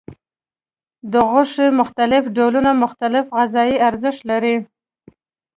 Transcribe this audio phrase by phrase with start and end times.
[1.11, 4.55] د غوښې مختلف ډولونه مختلف غذایي ارزښت لري.